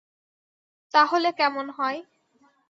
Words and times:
তাহলে 0.93 1.29
কেমন 1.31 1.65
হয়? 1.69 1.99